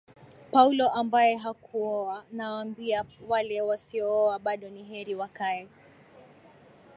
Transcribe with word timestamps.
Paulo 0.51 0.89
ambaye 0.93 1.35
hakuoa 1.35 2.23
Nawaambia 2.31 3.05
wale 3.27 3.61
wasiooa 3.61 4.39
bado 4.39 4.69
Ni 4.69 4.83
heri 4.83 5.15
wakae 5.15 5.67